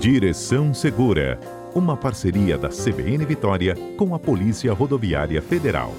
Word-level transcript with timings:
Direção 0.00 0.72
Segura, 0.72 1.40
uma 1.74 1.96
parceria 1.96 2.56
da 2.56 2.68
CBN 2.68 3.26
Vitória 3.26 3.74
com 3.96 4.14
a 4.14 4.18
Polícia 4.18 4.72
Rodoviária 4.72 5.42
Federal. 5.42 5.92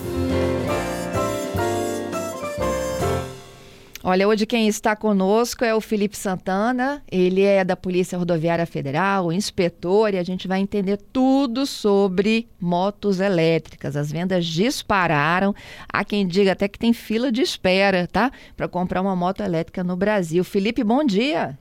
Olha, 4.01 4.25
hoje 4.25 4.45
quem 4.45 4.69
está 4.69 4.95
conosco 4.95 5.65
é 5.65 5.75
o 5.75 5.81
Felipe 5.81 6.17
Santana, 6.17 7.03
ele 7.11 7.41
é 7.41 7.65
da 7.65 7.75
Polícia 7.75 8.17
Rodoviária 8.17 8.65
Federal, 8.65 9.33
inspetor, 9.33 10.13
e 10.13 10.17
a 10.17 10.23
gente 10.23 10.47
vai 10.47 10.61
entender 10.61 10.97
tudo 11.11 11.65
sobre 11.65 12.47
motos 12.57 13.19
elétricas. 13.19 13.97
As 13.97 14.09
vendas 14.09 14.45
dispararam, 14.45 15.53
há 15.91 16.05
quem 16.05 16.25
diga 16.25 16.53
até 16.53 16.69
que 16.69 16.79
tem 16.79 16.93
fila 16.93 17.33
de 17.33 17.41
espera, 17.41 18.07
tá? 18.07 18.31
Para 18.55 18.69
comprar 18.69 19.01
uma 19.01 19.15
moto 19.15 19.43
elétrica 19.43 19.83
no 19.83 19.97
Brasil. 19.97 20.41
Felipe, 20.45 20.85
bom 20.85 21.03
dia. 21.03 21.59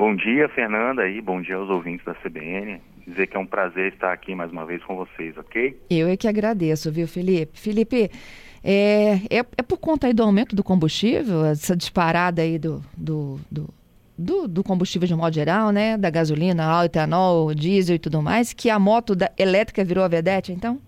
Bom 0.00 0.16
dia, 0.16 0.48
Fernanda, 0.48 1.06
e 1.06 1.20
bom 1.20 1.42
dia 1.42 1.56
aos 1.56 1.68
ouvintes 1.68 2.06
da 2.06 2.14
CBN. 2.14 2.80
Dizer 3.06 3.26
que 3.26 3.36
é 3.36 3.38
um 3.38 3.44
prazer 3.44 3.92
estar 3.92 4.10
aqui 4.10 4.34
mais 4.34 4.50
uma 4.50 4.64
vez 4.64 4.82
com 4.82 4.96
vocês, 4.96 5.36
ok? 5.36 5.78
Eu 5.90 6.08
é 6.08 6.16
que 6.16 6.26
agradeço, 6.26 6.90
viu, 6.90 7.06
Felipe? 7.06 7.60
Felipe, 7.60 8.10
é, 8.64 9.16
é, 9.28 9.40
é 9.58 9.62
por 9.62 9.76
conta 9.76 10.06
aí 10.06 10.14
do 10.14 10.22
aumento 10.22 10.56
do 10.56 10.64
combustível, 10.64 11.44
essa 11.44 11.76
disparada 11.76 12.40
aí 12.40 12.58
do, 12.58 12.80
do, 12.96 13.38
do, 13.50 13.68
do, 14.16 14.48
do 14.48 14.64
combustível 14.64 15.06
de 15.06 15.14
modo 15.14 15.34
geral, 15.34 15.70
né? 15.70 15.98
Da 15.98 16.08
gasolina, 16.08 16.82
etanol, 16.82 17.54
diesel 17.54 17.96
e 17.96 17.98
tudo 17.98 18.22
mais, 18.22 18.54
que 18.54 18.70
a 18.70 18.78
moto 18.78 19.14
da, 19.14 19.30
elétrica 19.36 19.84
virou 19.84 20.02
a 20.02 20.08
vedete, 20.08 20.50
então? 20.50 20.80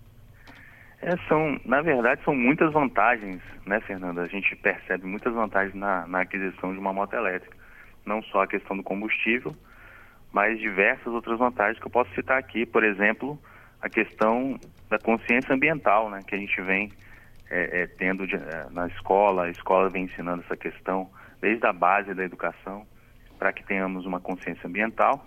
É, 1.03 1.15
são, 1.27 1.59
na 1.65 1.83
verdade, 1.83 2.19
são 2.25 2.33
muitas 2.33 2.73
vantagens, 2.73 3.39
né, 3.63 3.79
Fernanda? 3.81 4.23
A 4.23 4.27
gente 4.27 4.55
percebe 4.55 5.05
muitas 5.05 5.31
vantagens 5.35 5.75
na, 5.75 6.07
na 6.07 6.21
aquisição 6.21 6.73
de 6.73 6.79
uma 6.79 6.91
moto 6.91 7.13
elétrica. 7.13 7.61
Não 8.05 8.21
só 8.23 8.43
a 8.43 8.47
questão 8.47 8.75
do 8.75 8.83
combustível, 8.83 9.55
mas 10.31 10.59
diversas 10.59 11.07
outras 11.07 11.37
vantagens 11.37 11.79
que 11.79 11.85
eu 11.85 11.91
posso 11.91 12.13
citar 12.15 12.37
aqui. 12.37 12.65
Por 12.65 12.83
exemplo, 12.83 13.39
a 13.81 13.87
questão 13.89 14.59
da 14.89 14.97
consciência 14.97 15.53
ambiental, 15.53 16.09
né, 16.09 16.19
que 16.25 16.35
a 16.35 16.37
gente 16.37 16.59
vem 16.61 16.91
é, 17.49 17.81
é, 17.83 17.87
tendo 17.87 18.25
de, 18.25 18.35
é, 18.35 18.67
na 18.71 18.87
escola, 18.87 19.43
a 19.45 19.49
escola 19.49 19.89
vem 19.89 20.05
ensinando 20.05 20.43
essa 20.43 20.57
questão 20.57 21.09
desde 21.39 21.65
a 21.67 21.73
base 21.73 22.13
da 22.13 22.23
educação 22.23 22.85
para 23.37 23.53
que 23.53 23.63
tenhamos 23.63 24.05
uma 24.05 24.19
consciência 24.19 24.67
ambiental 24.67 25.25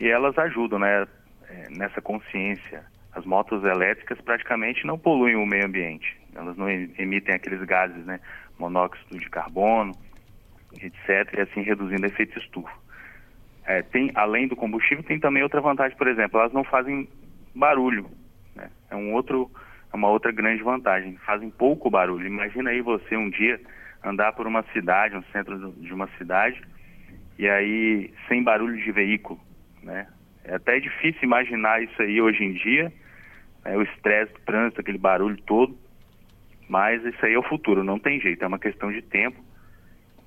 e 0.00 0.08
elas 0.08 0.38
ajudam 0.38 0.78
né, 0.78 1.06
é, 1.48 1.68
nessa 1.70 2.00
consciência. 2.00 2.84
As 3.12 3.24
motos 3.24 3.64
elétricas 3.64 4.20
praticamente 4.20 4.86
não 4.86 4.98
poluem 4.98 5.36
o 5.36 5.46
meio 5.46 5.66
ambiente, 5.66 6.16
elas 6.34 6.56
não 6.56 6.68
emitem 6.68 7.34
aqueles 7.34 7.62
gases, 7.64 8.04
né, 8.06 8.20
monóxido 8.58 9.18
de 9.18 9.28
carbono, 9.28 9.92
etc., 10.82 11.34
e 11.36 11.40
assim 11.40 11.62
reduzindo 11.62 12.06
efeito 12.06 12.38
estufa. 12.38 12.72
É, 13.64 13.82
tem, 13.82 14.12
além 14.14 14.46
do 14.46 14.54
combustível, 14.54 15.02
tem 15.02 15.18
também 15.18 15.42
outra 15.42 15.60
vantagem, 15.60 15.96
por 15.96 16.06
exemplo, 16.06 16.38
elas 16.38 16.52
não 16.52 16.62
fazem 16.62 17.08
barulho. 17.54 18.08
Né? 18.54 18.70
É 18.90 18.96
um 18.96 19.12
outro 19.12 19.50
é 19.92 19.96
uma 19.96 20.08
outra 20.08 20.30
grande 20.30 20.62
vantagem. 20.62 21.16
Fazem 21.24 21.50
pouco 21.50 21.90
barulho. 21.90 22.26
Imagina 22.26 22.70
aí 22.70 22.80
você 22.80 23.16
um 23.16 23.30
dia 23.30 23.60
andar 24.04 24.32
por 24.32 24.46
uma 24.46 24.62
cidade, 24.72 25.16
um 25.16 25.22
centro 25.32 25.72
de 25.72 25.92
uma 25.92 26.06
cidade, 26.18 26.60
e 27.38 27.48
aí 27.48 28.12
sem 28.28 28.42
barulho 28.42 28.76
de 28.76 28.92
veículo, 28.92 29.40
né? 29.82 30.06
É 30.44 30.54
até 30.54 30.78
difícil 30.78 31.24
imaginar 31.24 31.82
isso 31.82 32.00
aí 32.00 32.20
hoje 32.20 32.44
em 32.44 32.52
dia, 32.52 32.92
né? 33.64 33.76
o 33.76 33.82
estresse 33.82 34.32
do 34.32 34.40
trânsito, 34.40 34.80
aquele 34.80 34.98
barulho 34.98 35.36
todo, 35.42 35.76
mas 36.68 37.04
isso 37.04 37.26
aí 37.26 37.34
é 37.34 37.38
o 37.38 37.42
futuro, 37.42 37.82
não 37.82 37.98
tem 37.98 38.20
jeito, 38.20 38.44
é 38.44 38.46
uma 38.46 38.58
questão 38.58 38.92
de 38.92 39.02
tempo. 39.02 39.44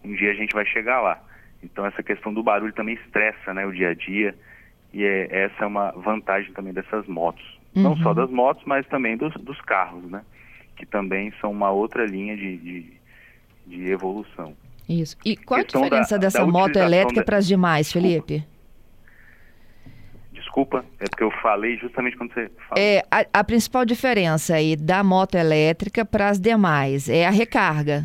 Um 0.04 0.14
dia 0.14 0.32
a 0.32 0.36
gente 0.36 0.54
vai 0.54 0.66
chegar 0.66 1.02
lá. 1.02 1.22
Então 1.64 1.86
essa 1.86 2.02
questão 2.02 2.34
do 2.34 2.42
barulho 2.42 2.74
também 2.74 2.96
estressa, 2.96 3.54
né, 3.54 3.66
o 3.66 3.72
dia 3.72 3.90
a 3.90 3.94
dia, 3.94 4.36
e 4.94 5.04
é, 5.04 5.46
essa 5.46 5.64
é 5.64 5.68
uma 5.68 5.92
vantagem 5.92 6.52
também 6.54 6.74
dessas 6.74 7.06
motos. 7.08 7.46
Uhum. 7.76 7.84
Não 7.84 7.98
só 7.98 8.14
das 8.14 8.30
motos, 8.30 8.64
mas 8.66 8.88
também 8.88 9.16
dos, 9.16 9.34
dos 9.36 9.60
carros, 9.62 10.04
né? 10.10 10.22
Que 10.76 10.86
também 10.86 11.32
são 11.40 11.52
uma 11.52 11.70
outra 11.70 12.06
linha 12.06 12.36
de, 12.36 12.58
de, 12.58 12.94
de 13.68 13.92
evolução. 13.92 14.56
Isso. 14.88 15.16
E 15.24 15.38
qual 15.38 15.60
a, 15.60 15.64
diferença 15.64 16.18
da, 16.18 16.26
dessa 16.26 16.40
da 16.40 16.48
moto 16.48 16.78
elétrica 16.78 17.22
da... 17.22 17.26
para 17.26 17.38
as 17.38 17.48
demais, 17.48 17.92
Felipe? 17.92 18.44
Desculpa, 20.34 20.84
é 21.00 21.06
porque 21.08 21.24
eu 21.24 21.32
falei 21.44 21.78
justamente 21.78 22.18
quando 22.18 22.34
você 22.34 22.50
falou. 22.68 22.84
É, 22.84 23.04
a, 23.12 23.26
a 23.32 23.44
principal 23.44 23.86
diferença 23.86 24.56
aí 24.56 24.76
da 24.76 25.04
moto 25.04 25.36
elétrica 25.36 26.04
para 26.04 26.30
as 26.30 26.40
demais 26.40 27.08
é 27.08 27.28
a 27.28 27.30
recarga. 27.30 28.04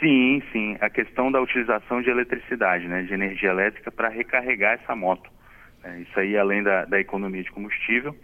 Sim, 0.00 0.42
sim. 0.52 0.76
A 0.80 0.90
questão 0.90 1.32
da 1.32 1.40
utilização 1.40 2.02
de 2.02 2.10
eletricidade, 2.10 2.86
né, 2.86 3.02
de 3.02 3.14
energia 3.14 3.50
elétrica 3.50 3.90
para 3.90 4.08
recarregar 4.08 4.74
essa 4.74 4.94
moto. 4.94 5.30
É, 5.82 6.00
isso 6.00 6.18
aí, 6.18 6.36
além 6.36 6.62
da, 6.62 6.84
da 6.84 7.00
economia 7.00 7.42
de 7.42 7.50
combustível, 7.50 8.14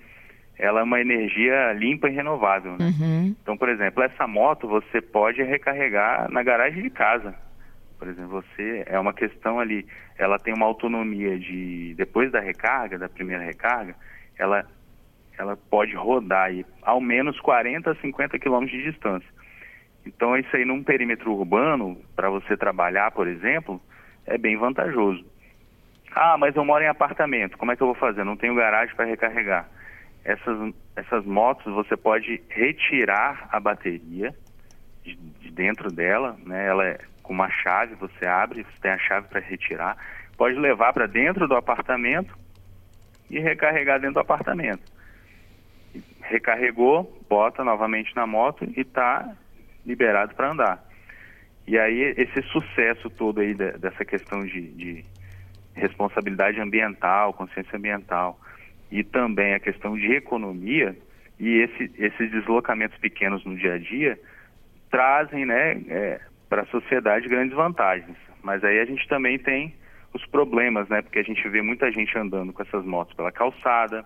ela 0.58 0.80
é 0.80 0.82
uma 0.82 1.00
energia 1.00 1.72
limpa 1.72 2.08
e 2.08 2.12
renovável. 2.12 2.76
Né? 2.78 2.86
Uhum. 2.86 3.36
Então, 3.42 3.56
por 3.56 3.68
exemplo, 3.68 4.02
essa 4.02 4.26
moto 4.26 4.68
você 4.68 5.00
pode 5.00 5.42
recarregar 5.42 6.30
na 6.30 6.42
garagem 6.42 6.82
de 6.82 6.90
casa. 6.90 7.34
Por 7.98 8.08
exemplo, 8.08 8.42
você 8.42 8.84
é 8.86 8.98
uma 8.98 9.14
questão 9.14 9.60
ali, 9.60 9.86
ela 10.18 10.38
tem 10.38 10.52
uma 10.52 10.66
autonomia 10.66 11.38
de 11.38 11.94
depois 11.96 12.32
da 12.32 12.40
recarga, 12.40 12.98
da 12.98 13.08
primeira 13.08 13.44
recarga, 13.44 13.94
ela 14.38 14.66
ela 15.38 15.56
pode 15.56 15.94
rodar 15.94 16.48
aí 16.48 16.64
ao 16.82 17.00
menos 17.00 17.40
40 17.40 17.90
a 17.90 17.94
50 17.96 18.38
quilômetros 18.38 18.78
de 18.78 18.90
distância. 18.90 19.28
Então, 20.06 20.36
isso 20.36 20.54
aí 20.56 20.64
num 20.64 20.82
perímetro 20.82 21.32
urbano, 21.32 21.96
para 22.16 22.28
você 22.28 22.56
trabalhar, 22.56 23.10
por 23.12 23.28
exemplo, 23.28 23.80
é 24.26 24.36
bem 24.36 24.56
vantajoso. 24.56 25.24
Ah, 26.14 26.36
mas 26.36 26.54
eu 26.56 26.64
moro 26.64 26.84
em 26.84 26.88
apartamento, 26.88 27.56
como 27.56 27.72
é 27.72 27.76
que 27.76 27.82
eu 27.82 27.86
vou 27.86 27.96
fazer? 27.96 28.24
Não 28.24 28.36
tenho 28.36 28.54
garagem 28.54 28.94
para 28.94 29.06
recarregar 29.06 29.68
essas, 30.24 30.74
essas 30.96 31.24
motos 31.24 31.72
você 31.72 31.96
pode 31.96 32.42
retirar 32.48 33.48
a 33.50 33.58
bateria 33.58 34.34
de, 35.02 35.14
de 35.14 35.50
dentro 35.50 35.90
dela, 35.90 36.36
né? 36.44 36.66
Ela 36.66 36.86
é 36.86 36.98
com 37.22 37.32
uma 37.32 37.50
chave, 37.50 37.94
você 37.94 38.26
abre, 38.26 38.62
você 38.62 38.80
tem 38.80 38.90
a 38.90 38.98
chave 38.98 39.28
para 39.28 39.40
retirar, 39.40 39.96
pode 40.36 40.56
levar 40.56 40.92
para 40.92 41.06
dentro 41.06 41.46
do 41.46 41.54
apartamento 41.54 42.36
e 43.30 43.38
recarregar 43.38 44.00
dentro 44.00 44.14
do 44.14 44.20
apartamento. 44.20 44.82
Recarregou, 46.20 47.20
bota 47.28 47.64
novamente 47.64 48.14
na 48.14 48.26
moto 48.26 48.64
e 48.64 48.80
está 48.80 49.36
liberado 49.84 50.34
para 50.34 50.50
andar. 50.50 50.84
E 51.66 51.78
aí 51.78 52.14
esse 52.16 52.42
sucesso 52.48 53.08
todo 53.10 53.40
aí 53.40 53.54
dessa 53.54 54.04
questão 54.04 54.44
de, 54.44 54.60
de 54.72 55.04
responsabilidade 55.74 56.60
ambiental, 56.60 57.32
consciência 57.32 57.76
ambiental, 57.76 58.38
e 58.90 59.02
também 59.02 59.54
a 59.54 59.60
questão 59.60 59.96
de 59.96 60.12
economia 60.12 60.96
e 61.38 61.58
esse, 61.62 61.90
esses 61.98 62.30
deslocamentos 62.30 62.98
pequenos 62.98 63.44
no 63.44 63.56
dia 63.56 63.74
a 63.74 63.78
dia 63.78 64.18
trazem 64.90 65.46
né, 65.46 65.80
é, 65.88 66.20
para 66.48 66.62
a 66.62 66.66
sociedade 66.66 67.28
grandes 67.28 67.56
vantagens. 67.56 68.16
Mas 68.42 68.62
aí 68.62 68.78
a 68.78 68.84
gente 68.84 69.08
também 69.08 69.38
tem 69.38 69.74
os 70.12 70.26
problemas, 70.26 70.88
né? 70.88 71.00
Porque 71.00 71.18
a 71.18 71.22
gente 71.22 71.48
vê 71.48 71.62
muita 71.62 71.90
gente 71.90 72.16
andando 72.18 72.52
com 72.52 72.62
essas 72.62 72.84
motos 72.84 73.14
pela 73.14 73.32
calçada, 73.32 74.04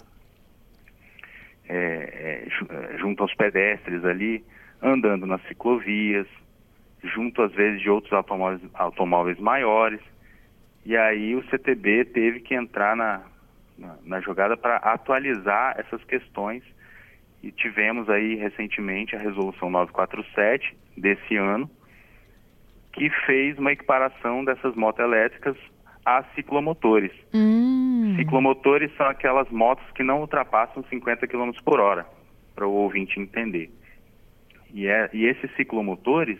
é, 1.68 1.76
é, 1.76 2.94
é 2.94 2.98
junto 2.98 3.22
aos 3.22 3.34
pedestres 3.34 4.04
ali, 4.04 4.44
andando 4.82 5.26
nas 5.26 5.42
ciclovias, 5.48 6.26
junto 7.02 7.42
às 7.42 7.52
vezes 7.52 7.80
de 7.80 7.90
outros 7.90 8.12
automóveis, 8.12 8.60
automóveis 8.74 9.38
maiores. 9.38 10.00
E 10.84 10.96
aí 10.96 11.34
o 11.34 11.44
CTB 11.48 12.04
teve 12.06 12.40
que 12.40 12.54
entrar 12.54 12.96
na, 12.96 13.22
na, 13.76 13.96
na 14.04 14.20
jogada 14.20 14.56
para 14.56 14.76
atualizar 14.76 15.74
essas 15.78 16.02
questões 16.04 16.62
e 17.42 17.50
tivemos 17.50 18.08
aí 18.08 18.34
recentemente 18.34 19.14
a 19.14 19.18
resolução 19.18 19.70
947 19.70 20.76
desse 20.96 21.36
ano 21.36 21.70
que 22.92 23.10
fez 23.26 23.58
uma 23.58 23.72
equiparação 23.72 24.42
dessas 24.44 24.74
motos 24.74 25.04
elétricas 25.04 25.56
a 26.04 26.24
ciclomotores. 26.34 27.12
Hum. 27.34 28.14
Ciclomotores 28.16 28.90
são 28.96 29.06
aquelas 29.06 29.50
motos 29.50 29.84
que 29.92 30.02
não 30.02 30.20
ultrapassam 30.20 30.82
50 30.88 31.26
km 31.26 31.50
por 31.64 31.78
hora, 31.78 32.06
para 32.54 32.66
o 32.66 32.72
ouvinte 32.72 33.20
entender. 33.20 33.70
E, 34.72 34.86
é, 34.86 35.08
e 35.12 35.26
esses 35.26 35.54
ciclomotores, 35.56 36.38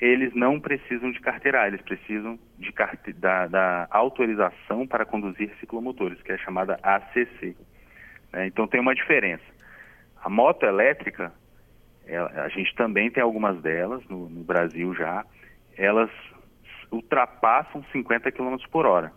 eles 0.00 0.34
não 0.34 0.60
precisam 0.60 1.10
de 1.10 1.20
carteira, 1.20 1.66
eles 1.66 1.80
precisam 1.82 2.38
de 2.58 2.72
carte... 2.72 3.12
da, 3.12 3.46
da, 3.46 3.86
autorização 3.90 4.86
para 4.86 5.04
conduzir 5.04 5.50
ciclomotores, 5.60 6.20
que 6.22 6.32
é 6.32 6.38
chamada 6.38 6.78
ACC. 6.82 7.56
Né? 8.32 8.46
Então 8.46 8.66
tem 8.66 8.80
uma 8.80 8.94
diferença. 8.94 9.44
A 10.22 10.28
moto 10.28 10.64
elétrica, 10.64 11.32
ela, 12.06 12.30
a 12.42 12.48
gente 12.48 12.74
também 12.74 13.10
tem 13.10 13.22
algumas 13.22 13.60
delas 13.62 14.02
no, 14.08 14.28
no, 14.28 14.42
Brasil 14.42 14.94
já, 14.94 15.24
elas 15.76 16.10
ultrapassam 16.90 17.84
50 17.92 18.30
km 18.32 18.56
por 18.70 18.86
hora. 18.86 19.12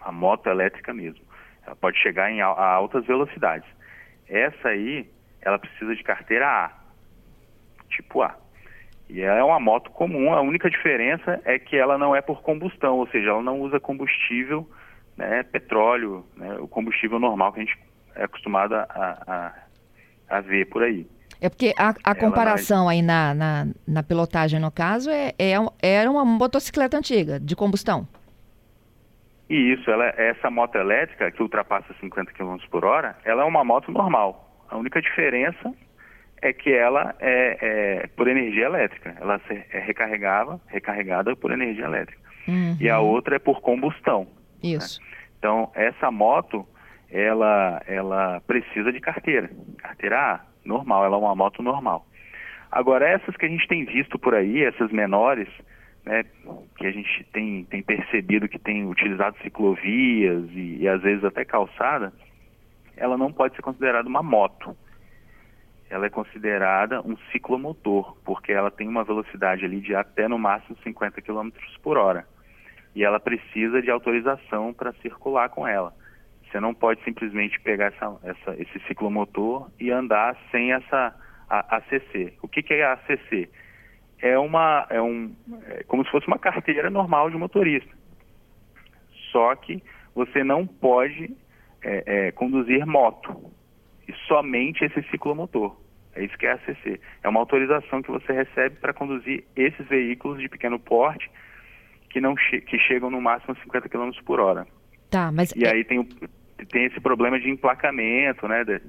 A 0.00 0.10
moto 0.10 0.48
elétrica 0.48 0.92
mesmo. 0.92 1.24
Ela 1.64 1.76
pode 1.76 1.98
chegar 1.98 2.30
em, 2.30 2.40
a 2.40 2.46
altas 2.46 3.06
velocidades. 3.06 3.68
Essa 4.28 4.68
aí, 4.68 5.08
ela 5.40 5.58
precisa 5.58 5.94
de 5.94 6.02
carteira 6.02 6.46
A, 6.46 6.81
tipo 7.92 8.22
A. 8.22 8.36
E 9.08 9.20
é 9.20 9.44
uma 9.44 9.60
moto 9.60 9.90
comum, 9.90 10.32
a 10.32 10.40
única 10.40 10.70
diferença 10.70 11.40
é 11.44 11.58
que 11.58 11.76
ela 11.76 11.98
não 11.98 12.16
é 12.16 12.22
por 12.22 12.42
combustão, 12.42 12.96
ou 12.96 13.06
seja, 13.08 13.30
ela 13.30 13.42
não 13.42 13.60
usa 13.60 13.78
combustível 13.78 14.66
né, 15.16 15.42
petróleo, 15.42 16.24
né, 16.36 16.56
o 16.58 16.66
combustível 16.66 17.18
normal 17.18 17.52
que 17.52 17.60
a 17.60 17.64
gente 17.64 17.78
é 18.14 18.24
acostumado 18.24 18.74
a, 18.74 18.86
a, 18.88 19.52
a 20.36 20.40
ver 20.40 20.66
por 20.66 20.82
aí. 20.82 21.06
É 21.40 21.48
porque 21.48 21.74
a, 21.76 21.94
a 22.04 22.14
comparação 22.14 22.88
aí 22.88 23.02
na, 23.02 23.34
na, 23.34 23.66
na, 23.86 24.02
pilotagem, 24.02 24.60
no 24.60 24.70
caso, 24.70 25.10
é, 25.10 25.32
é, 25.38 25.54
era 25.82 26.08
uma 26.10 26.24
motocicleta 26.24 26.96
antiga, 26.96 27.40
de 27.40 27.56
combustão. 27.56 28.06
E 29.50 29.72
isso, 29.72 29.90
ela, 29.90 30.06
essa 30.16 30.48
moto 30.50 30.76
elétrica, 30.76 31.30
que 31.32 31.42
ultrapassa 31.42 31.92
50 32.00 32.32
km 32.32 32.56
por 32.70 32.84
hora, 32.84 33.16
ela 33.24 33.42
é 33.42 33.44
uma 33.44 33.64
moto 33.64 33.90
normal. 33.90 34.64
A 34.70 34.76
única 34.76 35.02
diferença 35.02 35.74
é 36.42 36.52
que 36.52 36.72
ela 36.72 37.14
é, 37.20 37.56
é 37.60 38.06
por 38.08 38.26
energia 38.26 38.66
elétrica. 38.66 39.14
Ela 39.20 39.40
é 39.48 39.78
recarregava, 39.78 40.60
recarregada 40.66 41.34
por 41.36 41.52
energia 41.52 41.84
elétrica. 41.84 42.20
Uhum. 42.48 42.76
E 42.80 42.90
a 42.90 42.98
outra 42.98 43.36
é 43.36 43.38
por 43.38 43.60
combustão. 43.60 44.26
Isso. 44.60 45.00
Né? 45.00 45.06
Então, 45.38 45.70
essa 45.74 46.10
moto, 46.10 46.66
ela, 47.08 47.80
ela 47.86 48.40
precisa 48.40 48.92
de 48.92 49.00
carteira. 49.00 49.48
Carteira 49.78 50.18
A, 50.18 50.40
normal, 50.64 51.04
ela 51.04 51.16
é 51.16 51.20
uma 51.20 51.36
moto 51.36 51.62
normal. 51.62 52.06
Agora, 52.70 53.08
essas 53.08 53.36
que 53.36 53.46
a 53.46 53.48
gente 53.48 53.68
tem 53.68 53.84
visto 53.84 54.18
por 54.18 54.34
aí, 54.34 54.64
essas 54.64 54.90
menores, 54.90 55.48
né, 56.04 56.24
que 56.76 56.86
a 56.86 56.90
gente 56.90 57.24
tem, 57.32 57.64
tem 57.64 57.82
percebido 57.82 58.48
que 58.48 58.58
tem 58.58 58.84
utilizado 58.84 59.36
ciclovias 59.42 60.44
e, 60.50 60.78
e 60.80 60.88
às 60.88 61.02
vezes 61.02 61.22
até 61.22 61.44
calçada, 61.44 62.12
ela 62.96 63.16
não 63.16 63.32
pode 63.32 63.54
ser 63.54 63.62
considerada 63.62 64.08
uma 64.08 64.22
moto 64.22 64.76
ela 65.92 66.06
é 66.06 66.10
considerada 66.10 67.02
um 67.02 67.18
ciclomotor, 67.30 68.16
porque 68.24 68.50
ela 68.50 68.70
tem 68.70 68.88
uma 68.88 69.04
velocidade 69.04 69.62
ali 69.62 69.78
de 69.78 69.94
até 69.94 70.26
no 70.26 70.38
máximo 70.38 70.74
50 70.82 71.20
km 71.20 71.50
por 71.82 71.98
hora. 71.98 72.26
E 72.94 73.04
ela 73.04 73.20
precisa 73.20 73.82
de 73.82 73.90
autorização 73.90 74.72
para 74.72 74.94
circular 74.94 75.50
com 75.50 75.68
ela. 75.68 75.92
Você 76.50 76.58
não 76.58 76.72
pode 76.72 77.04
simplesmente 77.04 77.60
pegar 77.60 77.88
essa, 77.88 78.18
essa, 78.22 78.54
esse 78.58 78.78
ciclomotor 78.86 79.70
e 79.78 79.90
andar 79.90 80.34
sem 80.50 80.72
essa 80.72 81.14
a, 81.46 81.76
ACC. 81.76 82.38
O 82.40 82.48
que, 82.48 82.62
que 82.62 82.72
é 82.72 82.84
a 82.84 82.94
ACC? 82.94 83.50
É 84.18 84.38
uma, 84.38 84.86
é 84.88 85.00
um, 85.00 85.36
é 85.66 85.82
como 85.84 86.06
se 86.06 86.10
fosse 86.10 86.26
uma 86.26 86.38
carteira 86.38 86.88
normal 86.88 87.28
de 87.28 87.36
motorista. 87.36 87.94
Só 89.30 89.54
que 89.56 89.82
você 90.14 90.42
não 90.42 90.66
pode 90.66 91.36
é, 91.82 92.28
é, 92.28 92.32
conduzir 92.32 92.86
moto 92.86 93.52
e 94.08 94.14
somente 94.26 94.86
esse 94.86 95.02
ciclomotor. 95.10 95.81
É 96.14 96.24
isso 96.24 96.36
que 96.36 96.46
é 96.46 96.52
a 96.52 96.54
ACC. 96.54 97.00
É 97.22 97.28
uma 97.28 97.40
autorização 97.40 98.02
que 98.02 98.10
você 98.10 98.32
recebe 98.32 98.76
para 98.76 98.92
conduzir 98.92 99.44
esses 99.56 99.86
veículos 99.86 100.38
de 100.40 100.48
pequeno 100.48 100.78
porte 100.78 101.30
que 102.10 102.20
não 102.20 102.36
che 102.36 102.60
que 102.60 102.78
chegam 102.78 103.10
no 103.10 103.20
máximo 103.20 103.56
50 103.62 103.88
km 103.88 104.10
por 104.24 104.38
hora. 104.38 104.66
Tá, 105.10 105.32
mas 105.32 105.52
e 105.52 105.64
é... 105.64 105.72
aí 105.72 105.84
tem, 105.84 106.06
tem 106.70 106.84
esse 106.84 107.00
problema 107.00 107.40
de 107.40 107.48
emplacamento, 107.48 108.46
né? 108.46 108.64
De, 108.64 108.80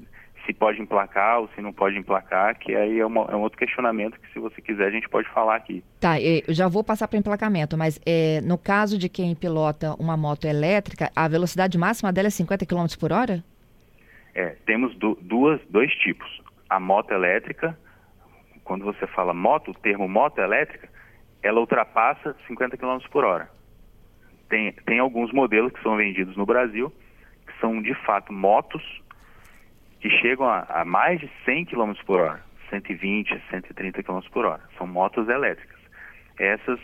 se 0.45 0.53
pode 0.53 0.81
emplacar 0.81 1.39
ou 1.39 1.49
se 1.55 1.61
não 1.61 1.71
pode 1.71 1.97
emplacar, 1.97 2.57
que 2.57 2.75
aí 2.75 2.99
é, 2.99 3.05
uma, 3.05 3.21
é, 3.31 3.35
um 3.35 3.41
outro 3.41 3.57
questionamento 3.57 4.19
que, 4.19 4.31
se 4.31 4.39
você 4.39 4.61
quiser, 4.61 4.87
a 4.87 4.91
gente 4.91 5.07
pode 5.07 5.29
falar 5.29 5.55
aqui. 5.55 5.83
Tá, 5.99 6.19
eu 6.19 6.41
já 6.49 6.67
vou 6.67 6.83
passar 6.83 7.07
para 7.07 7.17
emplacamento, 7.17 7.77
mas 7.77 7.99
é, 8.05 8.41
no 8.41 8.57
caso 8.57 8.97
de 8.97 9.07
quem 9.07 9.33
pilota 9.35 9.95
uma 9.99 10.17
moto 10.17 10.45
elétrica, 10.45 11.09
a 11.15 11.27
velocidade 11.27 11.77
máxima 11.77 12.11
dela 12.11 12.27
é 12.27 12.31
50 12.31 12.65
km 12.65 12.85
por 12.99 13.11
hora? 13.13 13.43
É, 14.35 14.55
temos 14.65 14.95
du 14.95 15.17
duas, 15.21 15.61
dois 15.69 15.93
tipos. 15.95 16.42
A 16.73 16.79
moto 16.79 17.11
elétrica, 17.11 17.77
quando 18.63 18.83
você 18.83 19.05
fala 19.05 19.31
moto, 19.31 19.69
o 19.69 19.75
termo 19.75 20.07
moto 20.07 20.39
elétrica, 20.39 20.89
ela 21.43 21.59
ultrapassa 21.59 22.35
50 22.47 22.77
km 22.77 22.97
por 23.11 23.23
hora. 23.23 23.47
Tem, 24.49 24.71
tem 24.71 24.97
alguns 24.97 25.31
modelos 25.31 25.71
que 25.71 25.83
são 25.83 25.95
vendidos 25.95 26.35
no 26.35 26.47
Brasil, 26.47 26.91
que 27.45 27.53
são 27.59 27.79
de 27.79 27.93
fato 28.03 28.33
motos 28.33 28.81
que 29.99 30.09
chegam 30.09 30.47
a, 30.47 30.61
a 30.67 30.83
mais 30.83 31.19
de 31.19 31.29
100 31.45 31.65
km 31.65 31.93
por 32.07 32.19
hora, 32.19 32.43
120, 32.71 33.39
130 33.51 34.01
km 34.01 34.19
por 34.31 34.43
hora. 34.43 34.61
São 34.75 34.87
motos 34.87 35.29
elétricas. 35.29 35.79
Essas 36.39 36.79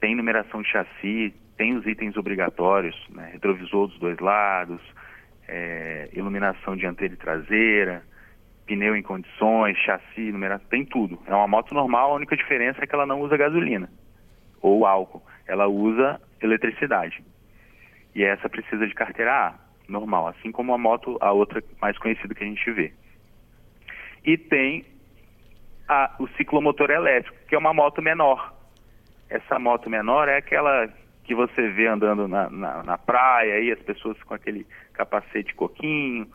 têm 0.00 0.16
numeração 0.16 0.60
de 0.60 0.70
chassi, 0.70 1.32
tem 1.56 1.76
os 1.76 1.86
itens 1.86 2.16
obrigatórios, 2.16 2.96
né, 3.10 3.30
retrovisor 3.32 3.86
dos 3.86 3.98
dois 4.00 4.18
lados, 4.18 4.80
é, 5.46 6.08
iluminação 6.12 6.74
dianteira 6.76 7.14
e 7.14 7.16
traseira, 7.16 8.02
pneu 8.68 8.94
em 8.94 9.02
condições, 9.02 9.78
chassi, 9.78 10.30
numeração, 10.30 10.68
tem 10.68 10.84
tudo. 10.84 11.18
É 11.26 11.34
uma 11.34 11.48
moto 11.48 11.74
normal, 11.74 12.12
a 12.12 12.16
única 12.16 12.36
diferença 12.36 12.84
é 12.84 12.86
que 12.86 12.94
ela 12.94 13.06
não 13.06 13.22
usa 13.22 13.36
gasolina 13.36 13.90
ou 14.60 14.84
álcool, 14.84 15.22
ela 15.46 15.66
usa 15.66 16.20
eletricidade. 16.42 17.24
E 18.14 18.22
essa 18.22 18.48
precisa 18.48 18.86
de 18.86 18.94
carteira 18.94 19.32
A, 19.32 19.54
normal, 19.88 20.28
assim 20.28 20.52
como 20.52 20.74
a 20.74 20.78
moto, 20.78 21.16
a 21.20 21.32
outra 21.32 21.62
mais 21.80 21.96
conhecida 21.98 22.34
que 22.34 22.44
a 22.44 22.46
gente 22.46 22.70
vê. 22.70 22.92
E 24.24 24.36
tem 24.36 24.84
a, 25.88 26.14
o 26.18 26.28
ciclomotor 26.36 26.90
elétrico, 26.90 27.36
que 27.48 27.54
é 27.54 27.58
uma 27.58 27.72
moto 27.72 28.02
menor. 28.02 28.52
Essa 29.30 29.58
moto 29.58 29.88
menor 29.88 30.28
é 30.28 30.36
aquela 30.36 30.88
que 31.24 31.34
você 31.34 31.68
vê 31.68 31.86
andando 31.86 32.26
na, 32.26 32.50
na, 32.50 32.82
na 32.82 32.98
praia, 32.98 33.54
aí 33.54 33.70
as 33.70 33.80
pessoas 33.80 34.20
com 34.24 34.34
aquele 34.34 34.66
capacete 34.92 35.54
coquinho. 35.54 36.26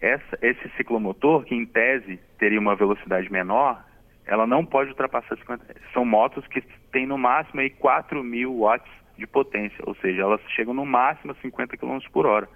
Essa, 0.00 0.38
esse 0.40 0.68
ciclomotor, 0.76 1.44
que 1.44 1.54
em 1.54 1.66
tese 1.66 2.18
teria 2.38 2.58
uma 2.58 2.74
velocidade 2.74 3.30
menor, 3.30 3.84
ela 4.26 4.46
não 4.46 4.64
pode 4.64 4.90
ultrapassar 4.90 5.36
50. 5.36 5.64
São 5.92 6.04
motos 6.04 6.46
que 6.46 6.62
têm 6.92 7.06
no 7.06 7.18
máximo 7.18 7.60
aí 7.60 7.70
4 7.70 8.22
mil 8.22 8.60
watts 8.60 8.90
de 9.18 9.26
potência, 9.26 9.82
ou 9.86 9.94
seja, 9.96 10.22
elas 10.22 10.40
chegam 10.56 10.72
no 10.72 10.86
máximo 10.86 11.32
a 11.32 11.34
50 11.42 11.76
km 11.76 11.98
por 12.12 12.26
hora. 12.26 12.48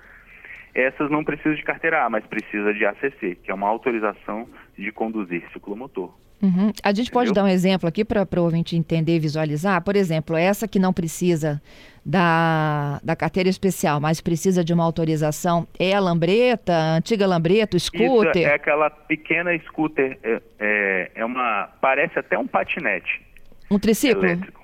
Essas 0.74 1.10
não 1.10 1.22
precisam 1.22 1.54
de 1.54 1.62
carteira 1.62 2.04
A, 2.04 2.10
mas 2.10 2.26
precisa 2.26 2.72
de 2.72 2.84
ACC, 2.84 3.36
que 3.36 3.50
é 3.50 3.54
uma 3.54 3.68
autorização 3.68 4.48
de 4.76 4.90
conduzir 4.90 5.46
ciclomotor. 5.52 6.12
Uhum. 6.44 6.72
A 6.82 6.88
gente 6.90 7.08
Entendeu? 7.08 7.12
pode 7.12 7.32
dar 7.32 7.44
um 7.44 7.48
exemplo 7.48 7.88
aqui 7.88 8.04
para 8.04 8.22
o 8.22 8.42
ouvinte 8.42 8.76
entender 8.76 9.16
e 9.16 9.18
visualizar? 9.18 9.82
Por 9.82 9.96
exemplo, 9.96 10.36
essa 10.36 10.68
que 10.68 10.78
não 10.78 10.92
precisa 10.92 11.60
da, 12.04 13.00
da 13.02 13.16
carteira 13.16 13.48
especial, 13.48 13.98
mas 13.98 14.20
precisa 14.20 14.62
de 14.62 14.74
uma 14.74 14.84
autorização, 14.84 15.66
é 15.78 15.94
a 15.94 16.00
lambreta, 16.00 16.74
a 16.74 16.96
antiga 16.96 17.26
lambreta, 17.26 17.78
o 17.78 17.80
scooter? 17.80 18.42
Isso 18.42 18.50
é 18.50 18.54
aquela 18.54 18.90
pequena 18.90 19.58
scooter, 19.60 20.18
é, 20.22 20.42
é, 20.58 21.10
é 21.14 21.24
uma, 21.24 21.70
parece 21.80 22.18
até 22.18 22.38
um 22.38 22.46
patinete. 22.46 23.22
Um 23.70 23.78
triciclo? 23.78 24.22
Elétrico. 24.26 24.62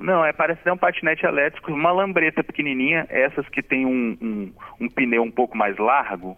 Não, 0.00 0.24
é, 0.24 0.32
parece 0.32 0.60
até 0.62 0.72
um 0.72 0.76
patinete 0.76 1.24
elétrico, 1.24 1.70
uma 1.72 1.92
lambreta 1.92 2.42
pequenininha, 2.42 3.06
essas 3.08 3.48
que 3.48 3.62
tem 3.62 3.86
um, 3.86 4.18
um, 4.20 4.52
um 4.80 4.88
pneu 4.88 5.22
um 5.22 5.30
pouco 5.30 5.56
mais 5.56 5.76
largo, 5.78 6.36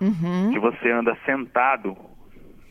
uhum. 0.00 0.50
que 0.52 0.58
você 0.58 0.90
anda 0.90 1.16
sentado 1.24 1.96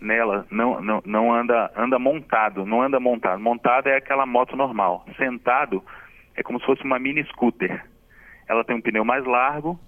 nela 0.01 0.45
não, 0.51 0.81
não, 0.81 1.01
não 1.05 1.33
anda, 1.33 1.71
anda 1.75 1.97
montado, 1.97 2.65
não 2.65 2.81
anda 2.81 2.99
montado. 2.99 3.39
Montado 3.39 3.87
é 3.87 3.97
aquela 3.97 4.25
moto 4.25 4.55
normal. 4.55 5.05
Sentado 5.17 5.83
é 6.35 6.43
como 6.43 6.59
se 6.59 6.65
fosse 6.65 6.83
uma 6.83 6.99
mini 6.99 7.23
scooter. 7.25 7.83
Ela 8.47 8.63
tem 8.63 8.75
um 8.75 8.81
pneu 8.81 9.03
mais 9.03 9.25
largo, 9.25 9.79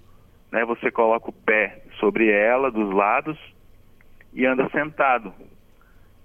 né? 0.50 0.64
Você 0.64 0.90
coloca 0.90 1.30
o 1.30 1.32
pé 1.32 1.82
sobre 2.00 2.30
ela, 2.30 2.70
dos 2.70 2.92
lados, 2.92 3.38
e 4.32 4.44
anda 4.44 4.68
sentado. 4.70 5.32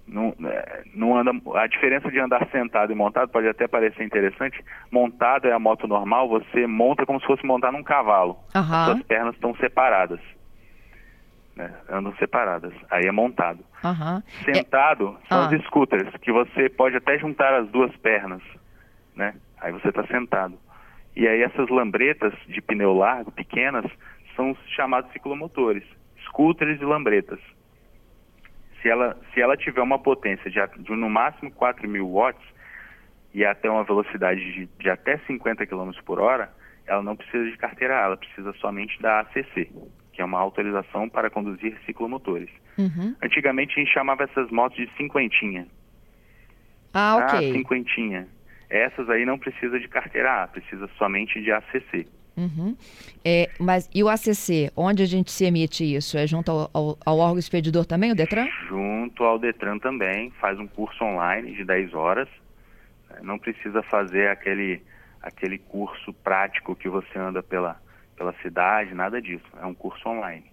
Não, 0.06 0.36
é, 0.46 0.84
não 0.94 1.16
anda, 1.16 1.32
a 1.56 1.68
diferença 1.68 2.12
de 2.12 2.20
andar 2.20 2.46
sentado 2.52 2.92
e 2.92 2.96
montado 2.96 3.30
pode 3.30 3.48
até 3.48 3.68
parecer 3.68 4.04
interessante. 4.04 4.64
Montado 4.92 5.48
é 5.48 5.54
a 5.54 5.60
moto 5.60 5.88
normal, 5.88 6.28
você 6.28 6.68
monta 6.68 7.06
como 7.06 7.20
se 7.20 7.28
fosse 7.28 7.46
montar 7.46 7.72
num 7.72 7.84
cavalo. 7.84 8.38
Uhum. 8.54 8.62
As 8.62 8.86
suas 8.86 9.04
pernas 9.04 9.36
estão 9.36 9.56
separadas 9.56 10.20
né? 11.56 11.74
andam 11.90 12.14
separadas. 12.16 12.74
Aí 12.90 13.06
é 13.06 13.12
montado. 13.12 13.64
Uhum. 13.84 14.22
Sentado 14.44 15.18
é... 15.24 15.28
são 15.28 15.44
ah. 15.44 15.50
os 15.50 15.66
scooters, 15.66 16.10
que 16.18 16.32
você 16.32 16.70
pode 16.70 16.96
até 16.98 17.18
juntar 17.18 17.54
as 17.54 17.70
duas 17.70 17.96
pernas, 17.98 18.42
né? 19.16 19.36
Aí 19.62 19.72
você 19.72 19.90
está 19.90 20.06
sentado. 20.08 20.58
E 21.16 21.28
aí 21.28 21.42
essas 21.44 21.70
lambretas 21.70 22.34
de 22.48 22.62
pneu 22.62 22.94
largo, 22.94 23.32
pequenas, 23.32 23.86
são 24.36 24.52
os 24.52 24.58
chamados 24.70 25.12
ciclomotores, 25.12 25.84
scooters 26.28 26.82
e 26.82 26.86
lambretas. 26.86 27.40
Se 28.82 28.90
ela, 28.90 29.18
se 29.34 29.42
ela 29.42 29.56
tiver 29.56 29.82
uma 29.82 30.00
potência 30.00 30.50
de, 30.50 30.60
de 30.80 30.92
no 30.92 31.10
máximo 31.10 31.52
4 31.52 31.88
mil 31.88 32.12
watts 32.12 32.44
e 33.34 33.46
até 33.46 33.70
uma 33.70 33.84
velocidade 33.84 34.42
de, 34.54 34.66
de 34.78 34.90
até 34.90 35.18
50 35.20 35.66
km 35.66 35.92
por 36.04 36.20
hora, 36.20 36.52
ela 36.86 37.02
não 37.02 37.16
precisa 37.16 37.46
de 37.50 37.58
carteira 37.58 38.02
A, 38.02 38.06
ela 38.06 38.18
precisa 38.18 38.52
somente 38.54 39.02
da 39.02 39.22
ACC 39.22 39.72
que 40.14 40.22
é 40.22 40.26
uma 40.26 40.40
autorização 40.40 41.10
para 41.10 41.30
conduzir 41.30 41.78
ciclomotores. 41.86 42.50
Uhum. 42.78 43.16
Antigamente 43.22 43.74
a 43.76 43.84
gente 43.84 43.92
chamava 43.92 44.24
essas 44.24 44.50
motos 44.52 44.78
de 44.78 44.90
cinquentinha. 44.96 45.68
Ah, 46.94 47.18
ok. 47.18 47.50
Ah, 47.50 47.54
cinquentinha. 47.54 48.28
Essas 48.70 49.10
aí 49.10 49.26
não 49.26 49.38
precisa 49.38 49.80
de 49.80 49.88
carteira 49.88 50.44
A, 50.44 50.48
precisa 50.48 50.88
somente 50.98 51.42
de 51.42 51.52
ACC. 51.52 52.08
Uhum. 52.36 52.76
É, 53.24 53.50
mas 53.60 53.90
e 53.94 54.04
o 54.04 54.10
ACC, 54.10 54.72
onde 54.76 55.04
a 55.04 55.06
gente 55.06 55.32
se 55.32 55.46
emite 55.46 55.84
isso? 55.84 56.18
É 56.18 56.26
junto 56.26 56.52
ao, 56.52 56.70
ao, 56.74 56.98
ao, 57.06 57.18
órgão 57.20 57.38
expedidor 57.38 57.86
também, 57.86 58.12
o 58.12 58.16
DETRAN? 58.16 58.48
Junto 58.68 59.24
ao 59.24 59.38
DETRAN 59.38 59.78
também, 59.78 60.32
faz 60.40 60.60
um 60.60 60.68
curso 60.68 61.04
online 61.04 61.54
de 61.54 61.64
10 61.64 61.94
horas. 61.94 62.28
Não 63.22 63.38
precisa 63.38 63.84
fazer 63.84 64.30
aquele, 64.30 64.82
aquele 65.22 65.60
curso 65.60 66.12
prático 66.12 66.76
que 66.76 66.90
você 66.90 67.20
anda 67.20 67.44
pela, 67.44 67.80
pela 68.16 68.34
cidade, 68.42 68.94
nada 68.94 69.22
disso. 69.22 69.46
É 69.62 69.66
um 69.66 69.74
curso 69.74 70.08
online, 70.08 70.46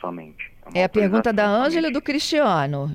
somente. 0.00 0.52
É, 0.74 0.80
é 0.80 0.84
a 0.84 0.88
pergunta 0.88 1.32
da 1.32 1.46
Ângela 1.46 1.88
e 1.88 1.92
do 1.92 2.02
Cristiano. 2.02 2.90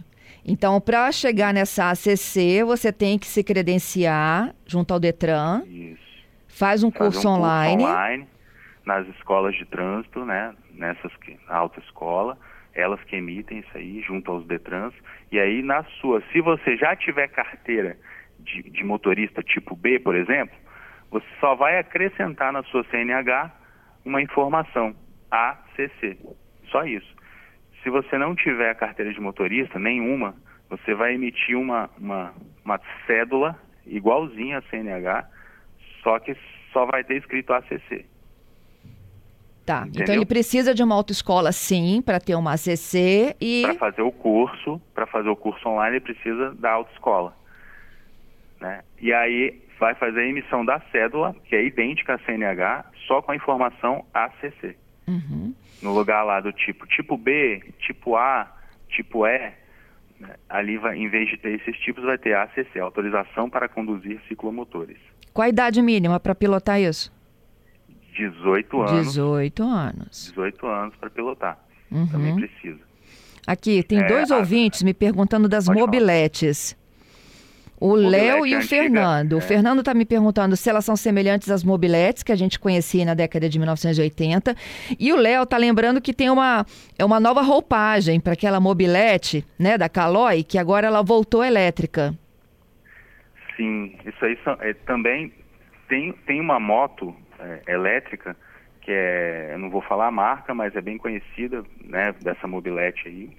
Então, 0.45 0.79
para 0.81 1.11
chegar 1.11 1.53
nessa 1.53 1.89
ACC, 1.91 2.63
você 2.65 2.91
tem 2.91 3.17
que 3.17 3.25
se 3.25 3.43
credenciar 3.43 4.53
junto 4.65 4.93
ao 4.93 4.99
Detran. 4.99 5.63
Isso. 5.65 6.03
Faz 6.49 6.83
um, 6.83 6.91
curso, 6.91 7.27
um 7.27 7.31
online. 7.31 7.83
curso 7.83 7.93
online. 7.93 8.27
nas 8.85 9.07
escolas 9.07 9.55
de 9.55 9.65
trânsito, 9.65 10.25
né? 10.25 10.53
Nessas 10.73 11.15
que, 11.17 11.39
na 11.47 11.55
autoescola, 11.55 12.37
elas 12.73 13.01
que 13.03 13.15
emitem 13.15 13.59
isso 13.59 13.77
aí 13.77 14.01
junto 14.01 14.31
aos 14.31 14.45
Detrans. 14.45 14.93
E 15.31 15.39
aí 15.39 15.61
na 15.61 15.83
sua, 16.01 16.21
se 16.31 16.41
você 16.41 16.75
já 16.75 16.95
tiver 16.95 17.27
carteira 17.29 17.97
de, 18.39 18.63
de 18.63 18.83
motorista 18.83 19.41
tipo 19.41 19.75
B, 19.75 19.99
por 19.99 20.15
exemplo, 20.15 20.55
você 21.09 21.25
só 21.39 21.55
vai 21.55 21.79
acrescentar 21.79 22.51
na 22.51 22.63
sua 22.63 22.83
CNH 22.85 23.51
uma 24.05 24.21
informação 24.21 24.95
ACC. 25.31 26.17
Só 26.69 26.85
isso. 26.85 27.13
Se 27.81 27.89
você 27.89 28.17
não 28.17 28.35
tiver 28.35 28.69
a 28.69 28.75
carteira 28.75 29.13
de 29.13 29.19
motorista, 29.19 29.77
nenhuma, 29.77 30.35
você 30.69 30.93
vai 30.93 31.13
emitir 31.15 31.57
uma, 31.57 31.89
uma, 31.97 32.33
uma 32.63 32.79
cédula 33.05 33.59
igualzinha 33.85 34.59
a 34.59 34.61
CNH, 34.63 35.27
só 36.01 36.19
que 36.19 36.35
só 36.71 36.85
vai 36.85 37.03
ter 37.03 37.17
escrito 37.17 37.53
ACC. 37.53 38.05
Tá, 39.65 39.75
então 39.75 39.87
Entendeu? 39.87 40.03
então 40.03 40.15
ele 40.15 40.25
precisa 40.25 40.73
de 40.73 40.83
uma 40.83 40.95
autoescola 40.95 41.51
sim, 41.51 42.01
para 42.01 42.19
ter 42.19 42.35
uma 42.35 42.53
ACC 42.53 43.35
e... 43.39 43.61
Para 43.63 43.75
fazer 43.75 44.01
o 44.01 44.11
curso, 44.11 44.81
para 44.93 45.05
fazer 45.05 45.29
o 45.29 45.35
curso 45.35 45.67
online 45.69 45.97
ele 45.97 46.03
precisa 46.03 46.53
da 46.55 46.71
autoescola. 46.71 47.33
Né? 48.59 48.81
E 48.99 49.13
aí 49.13 49.62
vai 49.79 49.95
fazer 49.95 50.21
a 50.21 50.27
emissão 50.27 50.63
da 50.63 50.79
cédula, 50.91 51.35
que 51.45 51.55
é 51.55 51.63
idêntica 51.65 52.15
à 52.15 52.19
CNH, 52.19 52.85
só 53.07 53.21
com 53.21 53.31
a 53.31 53.35
informação 53.35 54.05
ACC. 54.13 54.75
Uhum. 55.07 55.53
No 55.81 55.93
lugar 55.93 56.23
lá 56.23 56.39
do 56.39 56.51
tipo 56.51 56.87
tipo 56.87 57.17
B, 57.17 57.61
tipo 57.79 58.15
A, 58.15 58.51
tipo 58.89 59.25
E, 59.27 59.51
né, 60.19 60.35
ali 60.49 60.77
vai, 60.77 60.97
em 60.97 61.09
vez 61.09 61.29
de 61.29 61.37
ter 61.37 61.59
esses 61.59 61.77
tipos, 61.79 62.03
vai 62.03 62.17
ter 62.17 62.35
ACC, 62.35 62.79
autorização 62.79 63.49
para 63.49 63.67
conduzir 63.67 64.21
ciclomotores. 64.27 64.97
Qual 65.33 65.45
a 65.45 65.49
idade 65.49 65.81
mínima 65.81 66.19
para 66.19 66.33
pilotar 66.33 66.79
isso? 66.79 67.11
18 68.15 68.81
anos. 68.81 69.07
18 69.07 69.63
anos. 69.63 70.27
18 70.29 70.67
anos 70.67 70.95
para 70.95 71.09
pilotar. 71.09 71.59
Uhum. 71.91 72.07
Também 72.07 72.35
precisa. 72.35 72.79
Aqui, 73.45 73.83
tem 73.83 73.99
é, 73.99 74.07
dois 74.07 74.31
a... 74.31 74.37
ouvintes 74.37 74.83
me 74.83 74.93
perguntando 74.93 75.49
das 75.49 75.65
Pode 75.65 75.79
mobiletes. 75.79 76.71
Falar. 76.71 76.82
O 77.79 77.95
Léo 77.95 78.45
e 78.45 78.55
o 78.55 78.61
Fernando. 78.61 79.33
É. 79.33 79.35
O 79.35 79.41
Fernando 79.41 79.79
está 79.79 79.93
me 79.93 80.05
perguntando 80.05 80.55
se 80.55 80.69
elas 80.69 80.85
são 80.85 80.95
semelhantes 80.95 81.49
às 81.49 81.63
mobiletes 81.63 82.23
que 82.23 82.31
a 82.31 82.35
gente 82.35 82.59
conhecia 82.59 83.03
na 83.05 83.13
década 83.13 83.49
de 83.49 83.59
1980. 83.59 84.55
E 84.99 85.11
o 85.11 85.17
Léo 85.17 85.43
está 85.43 85.57
lembrando 85.57 86.01
que 86.01 86.13
tem 86.13 86.29
uma, 86.29 86.65
é 86.97 87.03
uma 87.03 87.19
nova 87.19 87.41
roupagem 87.41 88.19
para 88.19 88.33
aquela 88.33 88.59
mobilete 88.59 89.45
né, 89.59 89.77
da 89.77 89.89
Caloi, 89.89 90.43
que 90.43 90.57
agora 90.57 90.87
ela 90.87 91.01
voltou 91.01 91.43
elétrica. 91.43 92.13
Sim, 93.57 93.95
isso 94.05 94.25
aí 94.25 94.37
são, 94.43 94.57
é, 94.61 94.73
também 94.73 95.33
tem, 95.87 96.13
tem 96.25 96.39
uma 96.39 96.59
moto 96.59 97.15
é, 97.39 97.73
elétrica 97.73 98.35
que 98.81 98.91
é, 98.91 99.51
eu 99.53 99.59
não 99.59 99.69
vou 99.69 99.81
falar 99.81 100.07
a 100.07 100.11
marca, 100.11 100.53
mas 100.53 100.75
é 100.75 100.81
bem 100.81 100.97
conhecida, 100.97 101.63
né, 101.85 102.13
dessa 102.21 102.47
mobilete 102.47 103.07
aí, 103.07 103.29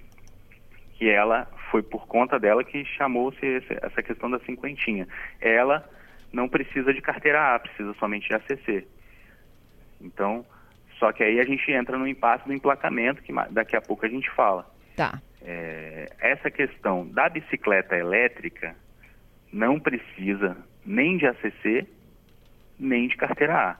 que 0.97 1.07
ela 1.09 1.47
foi 1.71 1.81
por 1.83 2.07
conta 2.07 2.39
dela 2.39 2.63
que 2.63 2.85
chamou-se 2.85 3.63
essa 3.81 4.01
questão 4.01 4.29
da 4.29 4.39
cinquentinha. 4.39 5.07
Ela 5.41 5.87
não 6.31 6.47
precisa 6.47 6.93
de 6.93 7.01
carteira 7.01 7.55
A, 7.55 7.59
precisa 7.59 7.93
somente 7.95 8.27
de 8.27 8.35
ACC. 8.35 8.87
Então, 10.01 10.45
só 10.99 11.11
que 11.11 11.23
aí 11.23 11.39
a 11.39 11.43
gente 11.43 11.71
entra 11.71 11.97
no 11.97 12.07
impasse 12.07 12.45
do 12.45 12.53
emplacamento, 12.53 13.21
que 13.21 13.33
daqui 13.51 13.75
a 13.75 13.81
pouco 13.81 14.05
a 14.05 14.09
gente 14.09 14.29
fala. 14.31 14.69
Tá. 14.95 15.21
É, 15.41 16.09
essa 16.19 16.49
questão 16.49 17.07
da 17.07 17.29
bicicleta 17.29 17.95
elétrica 17.95 18.75
não 19.51 19.79
precisa 19.79 20.57
nem 20.85 21.17
de 21.17 21.27
ACC, 21.27 21.87
nem 22.79 23.07
de 23.07 23.15
carteira 23.15 23.71
A. 23.71 23.77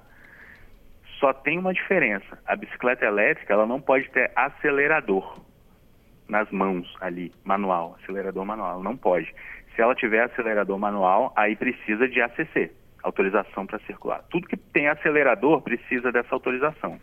Só 1.19 1.33
tem 1.33 1.57
uma 1.57 1.73
diferença. 1.73 2.37
A 2.45 2.55
bicicleta 2.55 3.05
elétrica 3.05 3.53
ela 3.53 3.65
não 3.65 3.79
pode 3.79 4.09
ter 4.09 4.31
acelerador 4.35 5.41
nas 6.27 6.49
mãos 6.51 6.91
ali, 6.99 7.31
manual, 7.43 7.97
acelerador 8.01 8.45
manual, 8.45 8.81
não 8.81 8.97
pode. 8.97 9.33
Se 9.75 9.81
ela 9.81 9.95
tiver 9.95 10.23
acelerador 10.23 10.77
manual, 10.79 11.33
aí 11.35 11.55
precisa 11.55 12.07
de 12.07 12.21
ACC, 12.21 12.71
autorização 13.03 13.65
para 13.65 13.79
circular. 13.79 14.23
Tudo 14.29 14.47
que 14.47 14.57
tem 14.57 14.87
acelerador 14.87 15.61
precisa 15.61 16.11
dessa 16.11 16.33
autorização. 16.33 16.99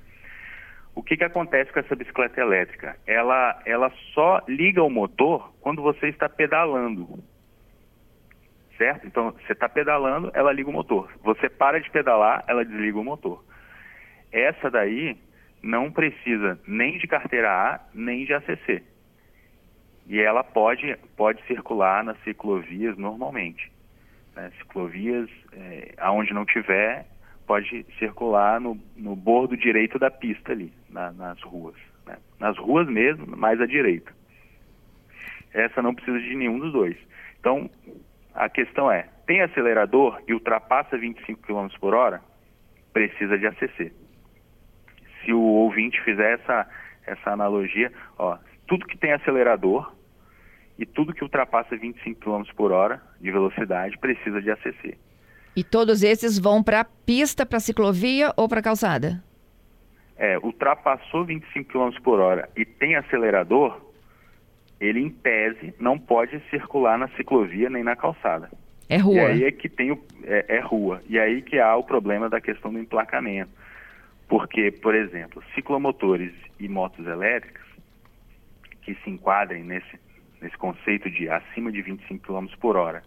O 0.94 1.02
que, 1.02 1.16
que 1.16 1.24
acontece 1.24 1.72
com 1.72 1.80
essa 1.80 1.94
bicicleta 1.94 2.40
elétrica? 2.40 2.96
Ela, 3.06 3.60
ela 3.64 3.90
só 4.12 4.42
liga 4.46 4.82
o 4.82 4.90
motor 4.90 5.52
quando 5.60 5.80
você 5.80 6.08
está 6.08 6.28
pedalando. 6.28 7.22
Certo? 8.76 9.06
Então, 9.06 9.30
você 9.32 9.52
está 9.52 9.68
pedalando, 9.68 10.30
ela 10.34 10.52
liga 10.52 10.68
o 10.68 10.72
motor. 10.72 11.10
Você 11.22 11.48
para 11.48 11.80
de 11.80 11.90
pedalar, 11.90 12.44
ela 12.46 12.64
desliga 12.64 12.98
o 12.98 13.04
motor. 13.04 13.42
Essa 14.30 14.70
daí 14.70 15.16
não 15.62 15.90
precisa 15.90 16.58
nem 16.66 16.98
de 16.98 17.06
carteira 17.06 17.50
A, 17.50 17.80
nem 17.94 18.24
de 18.24 18.34
ACC 18.34 18.82
e 20.06 20.20
ela 20.20 20.42
pode, 20.42 20.96
pode 21.16 21.42
circular 21.46 22.04
nas 22.04 22.18
ciclovias 22.22 22.96
normalmente. 22.96 23.70
Né? 24.34 24.50
Ciclovias, 24.58 25.28
é, 25.52 25.94
aonde 25.98 26.32
não 26.32 26.44
tiver, 26.44 27.06
pode 27.46 27.84
circular 27.98 28.60
no, 28.60 28.78
no 28.96 29.14
bordo 29.14 29.56
direito 29.56 29.98
da 29.98 30.10
pista 30.10 30.52
ali, 30.52 30.72
na, 30.90 31.12
nas 31.12 31.40
ruas. 31.42 31.76
Né? 32.06 32.16
Nas 32.38 32.56
ruas 32.58 32.88
mesmo, 32.88 33.36
mais 33.36 33.60
à 33.60 33.66
direita. 33.66 34.12
Essa 35.52 35.82
não 35.82 35.94
precisa 35.94 36.18
de 36.18 36.34
nenhum 36.34 36.58
dos 36.58 36.72
dois. 36.72 36.96
Então, 37.38 37.70
a 38.34 38.48
questão 38.48 38.90
é, 38.90 39.08
tem 39.26 39.42
acelerador 39.42 40.20
e 40.26 40.32
ultrapassa 40.32 40.96
25 40.96 41.42
km 41.42 41.68
por 41.78 41.94
hora, 41.94 42.22
precisa 42.92 43.38
de 43.38 43.46
ACC. 43.46 43.92
Se 45.24 45.32
o 45.32 45.40
ouvinte 45.40 46.00
fizer 46.02 46.34
essa, 46.34 46.66
essa 47.06 47.30
analogia, 47.30 47.92
ó, 48.18 48.38
tudo 48.66 48.86
que 48.86 48.96
tem 48.96 49.12
acelerador 49.12 49.92
e 50.78 50.86
tudo 50.86 51.12
que 51.12 51.22
ultrapassa 51.22 51.76
25 51.76 52.20
km 52.20 52.42
por 52.56 52.72
hora 52.72 53.00
de 53.20 53.30
velocidade 53.30 53.98
precisa 53.98 54.40
de 54.40 54.50
ACC. 54.50 54.96
E 55.54 55.62
todos 55.62 56.02
esses 56.02 56.38
vão 56.38 56.62
para 56.62 56.84
pista, 56.84 57.44
para 57.44 57.60
ciclovia 57.60 58.32
ou 58.36 58.48
para 58.48 58.62
calçada? 58.62 59.22
É, 60.16 60.38
ultrapassou 60.38 61.24
25 61.24 61.70
km 61.70 62.00
por 62.02 62.20
hora 62.20 62.48
e 62.56 62.64
tem 62.64 62.96
acelerador, 62.96 63.80
ele 64.80 65.00
em 65.00 65.10
tese 65.10 65.74
não 65.78 65.98
pode 65.98 66.40
circular 66.48 66.98
na 66.98 67.08
ciclovia 67.08 67.68
nem 67.68 67.82
na 67.82 67.94
calçada. 67.94 68.50
É 68.88 68.96
rua. 68.96 69.14
E 69.14 69.20
aí 69.20 69.44
é 69.44 69.52
que 69.52 69.68
tem 69.68 69.92
o, 69.92 70.02
é, 70.24 70.56
é 70.56 70.60
rua. 70.60 71.02
E 71.08 71.18
aí 71.18 71.42
que 71.42 71.58
há 71.58 71.74
o 71.76 71.84
problema 71.84 72.28
da 72.28 72.40
questão 72.40 72.72
do 72.72 72.78
emplacamento. 72.78 73.50
Porque, 74.28 74.70
por 74.70 74.94
exemplo, 74.94 75.42
ciclomotores 75.54 76.32
e 76.58 76.68
motos 76.68 77.06
elétricas 77.06 77.62
que 78.82 78.94
se 78.96 79.10
enquadrem 79.10 79.62
nesse, 79.62 79.98
nesse 80.40 80.56
conceito 80.58 81.10
de 81.10 81.28
acima 81.28 81.72
de 81.72 81.80
25 81.80 82.26
km 82.26 82.46
por 82.60 82.76
hora 82.76 83.02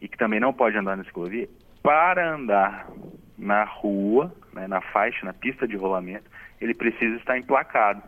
e 0.00 0.08
que 0.08 0.16
também 0.16 0.40
não 0.40 0.52
pode 0.52 0.76
andar 0.76 0.96
na 0.96 1.04
ciclovia, 1.04 1.48
para 1.82 2.34
andar 2.34 2.88
na 3.36 3.64
rua, 3.64 4.34
né, 4.52 4.66
na 4.66 4.80
faixa, 4.80 5.24
na 5.24 5.32
pista 5.32 5.66
de 5.66 5.76
rolamento, 5.76 6.30
ele 6.60 6.74
precisa 6.74 7.16
estar 7.16 7.38
emplacado. 7.38 8.02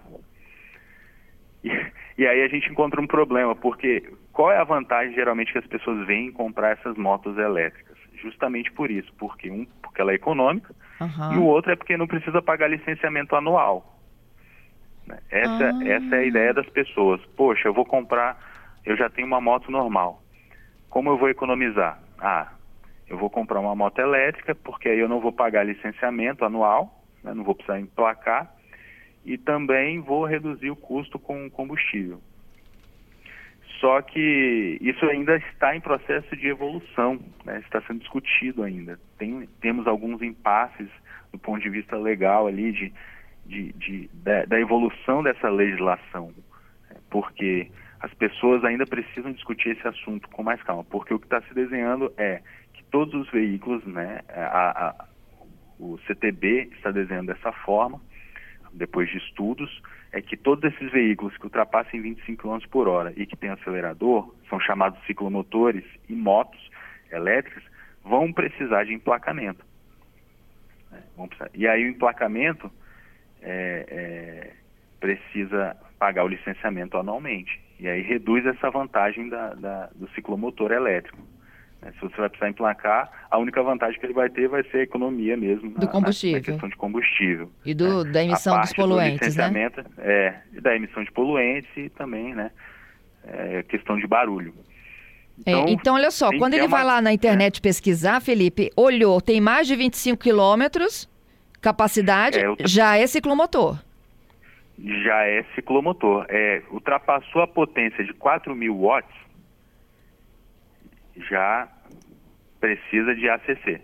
E, 1.65 1.71
e, 2.19 2.27
aí 2.27 2.43
a 2.43 2.49
gente 2.49 2.71
encontra 2.71 3.01
um 3.01 3.07
problema, 3.07 3.55
porque 3.55 4.13
qual 4.33 4.51
é 4.51 4.59
a 4.59 4.65
vantagem 4.65 5.15
geralmente 5.15 5.53
que 5.53 5.59
as 5.59 5.67
pessoas 5.67 6.07
vêm 6.07 6.31
comprar 6.31 6.71
essas 6.71 6.97
motos 6.97 7.37
elétricas? 7.39 7.97
Justamente 8.15 8.71
por 8.73 8.91
isso, 8.91 9.13
porque 9.19 9.51
um, 9.51 9.65
porque 9.83 10.01
ela 10.01 10.13
é 10.13 10.17
econômica, 10.17 10.75
uhum. 11.01 11.35
e 11.35 11.39
o 11.39 11.45
outro 11.45 11.73
é 11.73 11.77
porque 11.77 11.97
não 11.97 12.07
precisa 12.07 12.41
pagar 12.43 12.69
licenciamento 12.69 13.35
anual. 13.35 13.92
Né? 15.13 15.19
Essa, 15.31 15.71
ah. 15.71 15.89
essa 15.89 16.17
é 16.17 16.19
a 16.19 16.25
ideia 16.25 16.55
das 16.55 16.69
pessoas. 16.71 17.21
Poxa, 17.37 17.69
eu 17.69 17.75
vou 17.75 17.85
comprar, 17.85 18.39
eu 18.85 18.97
já 18.97 19.11
tenho 19.11 19.27
uma 19.27 19.41
moto 19.41 19.71
normal. 19.71 20.23
Como 20.89 21.11
eu 21.11 21.19
vou 21.19 21.29
economizar? 21.29 22.01
Ah, 22.19 22.53
eu 23.09 23.19
vou 23.19 23.29
comprar 23.29 23.61
uma 23.61 23.75
moto 23.75 23.99
elétrica, 23.99 24.55
porque 24.55 24.89
aí 24.89 24.99
eu 24.99 25.09
não 25.09 25.21
vou 25.21 25.33
pagar 25.33 25.65
licenciamento 25.65 26.45
anual, 26.45 27.03
né? 27.23 27.35
não 27.35 27.45
vou 27.45 27.55
precisar 27.55 27.79
emplacar, 27.79 28.55
e 29.25 29.37
também 29.39 30.01
vou 30.01 30.25
reduzir 30.25 30.71
o 30.71 30.77
custo 30.77 31.19
com 31.19 31.49
combustível. 31.51 32.21
Só 33.81 34.01
que 34.01 34.79
isso 34.81 35.05
ainda 35.07 35.37
está 35.37 35.75
em 35.75 35.81
processo 35.81 36.37
de 36.37 36.47
evolução, 36.47 37.19
né? 37.45 37.59
está 37.61 37.81
sendo 37.83 38.01
discutido 38.01 38.63
ainda. 38.63 38.99
Tem, 39.19 39.49
temos 39.61 39.87
alguns 39.87 40.23
impasses 40.23 40.89
do 41.33 41.39
ponto 41.39 41.61
de 41.61 41.69
vista 41.69 41.97
legal 41.97 42.47
ali 42.47 42.71
de 42.73 42.93
de, 43.47 43.73
de 43.73 44.11
da, 44.13 44.45
da, 44.45 44.61
evolução 44.61 45.23
dessa 45.23 45.49
legislação, 45.49 46.33
né? 46.89 46.97
porque 47.11 47.71
as 48.01 48.13
pessoas 48.15 48.65
ainda 48.65 48.87
precisam 48.87 49.33
discutir 49.33 49.71
esse 49.71 49.87
assunto 49.87 50.29
com 50.29 50.43
mais 50.43 50.63
calma, 50.63 50.85
porque 50.85 51.15
o 51.15 51.19
que 51.19 51.27
está 51.27 51.41
se 51.43 51.55
desenhando 51.55 52.13
é 52.17 52.43
que 52.73 52.83
todos 52.85 53.15
os 53.15 53.31
veículos, 53.31 53.85
né, 53.85 54.21
a, 54.29 54.89
a, 54.89 55.07
o 55.79 55.99
CTB 56.07 56.71
está 56.77 56.91
desenhando 56.91 57.29
dessa 57.29 57.53
forma, 57.53 58.01
depois 58.73 59.09
de 59.11 59.19
estudos, 59.19 59.83
é 60.13 60.21
que 60.21 60.37
todos 60.37 60.65
esses 60.73 60.91
veículos 60.91 61.37
que 61.37 61.45
ultrapassem 61.45 62.01
25 62.01 62.43
km 62.43 62.67
por 62.71 62.89
hora 62.89 63.13
e 63.17 63.25
que 63.25 63.37
têm 63.37 63.51
acelerador, 63.51 64.35
são 64.49 64.61
chamados 64.61 65.03
ciclomotores 65.07 65.85
e 66.09 66.15
motos 66.15 66.61
elétricas, 67.11 67.63
vão 68.05 68.33
precisar 68.33 68.85
de 68.85 68.95
emplacamento. 68.95 69.65
Né? 70.91 71.03
E 71.55 71.67
aí 71.67 71.85
o 71.85 71.89
emplacamento 71.89 72.71
é, 73.43 73.87
é, 73.89 74.51
precisa 75.01 75.77
pagar 75.99 76.25
o 76.25 76.29
licenciamento 76.29 76.97
anualmente. 76.97 77.61
E 77.79 77.89
aí 77.89 78.03
reduz 78.03 78.47
essa 78.47 78.71
vantagem 78.71 79.29
da, 79.29 79.55
da, 79.55 79.91
do 79.95 80.09
ciclomotor 80.11 80.71
elétrico. 80.71 81.19
Né? 81.81 81.93
Se 81.95 82.01
você 82.01 82.17
vai 82.17 82.29
precisar 82.29 82.49
emplacar, 82.49 83.11
a 83.31 83.39
única 83.39 83.63
vantagem 83.63 83.99
que 83.99 84.07
ele 84.07 84.13
vai 84.13 84.31
ter 84.31 84.49
vai 84.49 84.63
ser 84.65 84.79
a 84.79 84.83
economia 84.83 85.37
mesmo. 85.37 85.71
Do 85.71 85.87
na, 85.87 85.87
combustível. 85.89 86.39
Na 86.39 86.45
questão 86.45 86.69
de 86.69 86.77
combustível. 86.77 87.51
E 87.65 87.75
do, 87.75 88.05
né? 88.05 88.13
da 88.13 88.25
emissão 88.25 88.61
dos 88.61 88.73
poluentes, 88.73 89.35
do 89.35 89.49
né? 89.51 89.71
É, 89.99 90.35
e 90.53 90.61
da 90.61 90.77
emissão 90.77 91.03
de 91.03 91.11
poluentes 91.11 91.71
e 91.77 91.89
também, 91.91 92.35
né, 92.35 92.51
é, 93.25 93.63
questão 93.65 93.99
de 93.99 94.07
barulho. 94.07 94.55
Então, 95.41 95.65
é, 95.65 95.71
então 95.71 95.95
olha 95.95 96.11
só, 96.11 96.31
quando 96.39 96.55
ele 96.55 96.67
uma... 96.67 96.77
vai 96.77 96.85
lá 96.85 97.01
na 97.01 97.13
internet 97.13 97.59
é. 97.59 97.61
pesquisar, 97.61 98.21
Felipe, 98.21 98.71
olhou, 98.77 99.21
tem 99.21 99.41
mais 99.41 99.67
de 99.67 99.75
25 99.75 100.23
quilômetros, 100.23 101.09
capacidade, 101.63 102.39
é, 102.39 102.67
já 102.67 102.97
é 102.97 103.07
ciclomotor 103.07 103.79
já 104.79 105.25
é 105.27 105.45
ciclomotor. 105.55 106.27
É, 106.29 106.63
ultrapassou 106.71 107.43
a 107.43 107.47
potência 107.47 108.05
de 108.05 108.13
4 108.15 108.55
mil 108.55 108.77
watts, 108.81 109.15
já 111.29 111.69
precisa 112.61 113.15
de 113.15 113.29
ACC. 113.29 113.81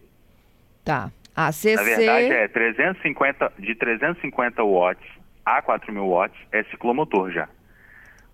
Tá. 0.84 1.10
ACC... 1.36 1.74
Na 1.76 1.82
verdade, 1.82 2.32
é 2.32 2.48
350, 2.48 3.52
de 3.58 3.74
350 3.74 4.62
watts 4.64 5.06
a 5.44 5.62
4 5.62 5.92
mil 5.92 6.08
watts 6.08 6.38
é 6.52 6.62
ciclomotor 6.64 7.30
já. 7.30 7.48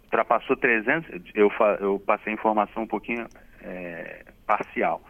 Ultrapassou 0.04 0.56
300, 0.56 1.22
eu, 1.34 1.50
eu 1.80 1.98
passei 1.98 2.32
a 2.32 2.34
informação 2.34 2.84
um 2.84 2.86
pouquinho 2.86 3.26
é, 3.62 4.24
parcial. 4.46 5.02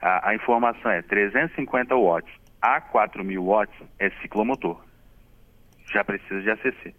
A, 0.00 0.30
a 0.30 0.34
informação 0.34 0.90
é 0.90 1.02
350 1.02 1.94
watts 1.94 2.32
a 2.74 2.80
4 2.80 3.24
mil 3.24 3.44
watts 3.44 3.74
é 3.98 4.10
ciclomotor 4.22 4.86
já 5.92 6.04
precisa 6.04 6.40
de 6.42 6.50
ACC. 6.50 6.94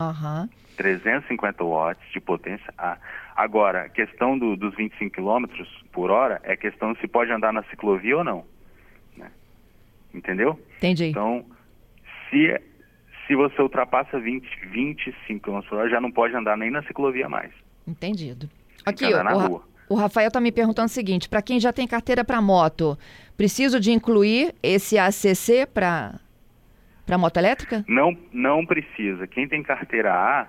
Uhum. 0.00 0.48
350 0.76 1.64
watts 1.64 2.12
de 2.12 2.20
potência 2.20 2.72
A. 2.78 2.96
Agora, 3.36 3.82
a 3.82 3.88
questão 3.88 4.38
do, 4.38 4.56
dos 4.56 4.74
25 4.74 5.14
km 5.14 5.44
por 5.92 6.10
hora 6.10 6.40
é 6.44 6.56
questão 6.56 6.94
se 6.96 7.06
pode 7.06 7.30
andar 7.30 7.52
na 7.52 7.62
ciclovia 7.64 8.18
ou 8.18 8.24
não. 8.24 8.44
Né? 9.16 9.30
Entendeu? 10.14 10.58
Entendi. 10.78 11.06
Então, 11.06 11.44
se, 12.30 12.60
se 13.26 13.34
você 13.34 13.60
ultrapassa 13.60 14.18
20, 14.18 14.46
25 14.68 15.40
km 15.40 15.60
por 15.68 15.78
hora, 15.78 15.90
já 15.90 16.00
não 16.00 16.10
pode 16.10 16.34
andar 16.34 16.56
nem 16.56 16.70
na 16.70 16.82
ciclovia 16.84 17.28
mais. 17.28 17.52
Entendido. 17.86 18.48
Aqui, 18.84 19.06
ó, 19.12 19.48
o, 19.48 19.62
o 19.88 19.94
Rafael 19.94 20.28
está 20.28 20.40
me 20.40 20.50
perguntando 20.50 20.86
o 20.86 20.90
seguinte: 20.90 21.28
para 21.28 21.42
quem 21.42 21.60
já 21.60 21.72
tem 21.72 21.86
carteira 21.86 22.24
para 22.24 22.40
moto, 22.40 22.98
preciso 23.36 23.80
de 23.80 23.90
incluir 23.92 24.54
esse 24.62 24.98
ACC 24.98 25.66
para 25.72 26.20
para 27.04 27.18
moto 27.18 27.36
elétrica? 27.36 27.84
Não, 27.88 28.16
não 28.32 28.64
precisa. 28.64 29.26
Quem 29.26 29.48
tem 29.48 29.62
carteira 29.62 30.14
A 30.14 30.48